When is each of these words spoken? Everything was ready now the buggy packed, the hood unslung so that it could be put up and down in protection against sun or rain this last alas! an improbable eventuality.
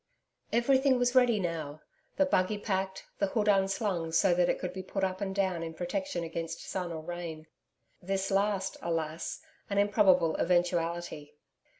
Everything 0.51 0.97
was 0.97 1.13
ready 1.13 1.39
now 1.39 1.81
the 2.17 2.25
buggy 2.25 2.57
packed, 2.57 3.05
the 3.19 3.27
hood 3.27 3.47
unslung 3.47 4.11
so 4.11 4.33
that 4.33 4.49
it 4.49 4.57
could 4.57 4.73
be 4.73 4.81
put 4.81 5.03
up 5.03 5.21
and 5.21 5.35
down 5.35 5.61
in 5.61 5.75
protection 5.75 6.23
against 6.23 6.67
sun 6.67 6.91
or 6.91 7.03
rain 7.03 7.45
this 8.01 8.31
last 8.31 8.77
alas! 8.81 9.41
an 9.69 9.77
improbable 9.77 10.35
eventuality. 10.37 11.35